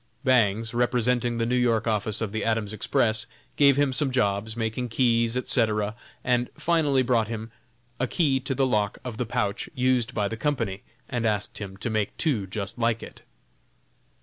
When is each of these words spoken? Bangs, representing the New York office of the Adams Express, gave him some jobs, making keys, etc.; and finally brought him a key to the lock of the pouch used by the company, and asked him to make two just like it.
Bangs, 0.23 0.73
representing 0.73 1.37
the 1.37 1.45
New 1.45 1.55
York 1.55 1.85
office 1.85 2.21
of 2.21 2.31
the 2.31 2.43
Adams 2.43 2.73
Express, 2.73 3.27
gave 3.55 3.77
him 3.77 3.93
some 3.93 4.09
jobs, 4.09 4.57
making 4.57 4.89
keys, 4.89 5.37
etc.; 5.37 5.93
and 6.23 6.49
finally 6.57 7.03
brought 7.03 7.27
him 7.27 7.51
a 7.99 8.07
key 8.07 8.39
to 8.39 8.55
the 8.55 8.65
lock 8.65 8.97
of 9.05 9.17
the 9.17 9.27
pouch 9.27 9.69
used 9.75 10.15
by 10.15 10.27
the 10.27 10.35
company, 10.37 10.81
and 11.07 11.27
asked 11.27 11.59
him 11.59 11.77
to 11.77 11.91
make 11.91 12.17
two 12.17 12.47
just 12.47 12.79
like 12.79 13.03
it. 13.03 13.21